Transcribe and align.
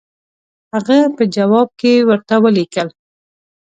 هغه 0.73 0.97
په 1.15 1.23
جواب 1.35 1.67
کې 1.79 1.93
ورته 2.09 2.35
ولیکل. 2.43 2.87